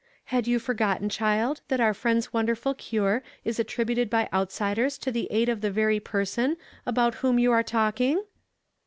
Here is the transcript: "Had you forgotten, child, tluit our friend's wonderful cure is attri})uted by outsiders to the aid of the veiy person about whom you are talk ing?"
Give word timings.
"Had 0.33 0.47
you 0.47 0.57
forgotten, 0.57 1.09
child, 1.09 1.61
tluit 1.69 1.79
our 1.79 1.93
friend's 1.93 2.33
wonderful 2.33 2.73
cure 2.73 3.21
is 3.45 3.59
attri})uted 3.59 4.09
by 4.09 4.27
outsiders 4.33 4.97
to 4.97 5.11
the 5.11 5.27
aid 5.29 5.47
of 5.47 5.61
the 5.61 5.69
veiy 5.69 6.03
person 6.03 6.57
about 6.87 7.13
whom 7.21 7.37
you 7.37 7.51
are 7.51 7.61
talk 7.61 8.01
ing?" 8.01 8.19